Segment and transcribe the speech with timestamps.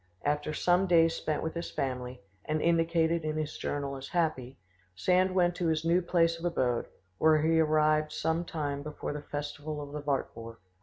[0.23, 4.57] After some days spent with his family, and indicated in his journal as happy,
[4.95, 6.87] Sand went to his new place of abode,
[7.19, 10.57] where he arrived some time before the festival of the Wartburg.